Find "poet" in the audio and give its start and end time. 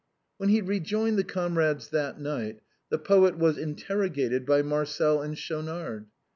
2.97-3.37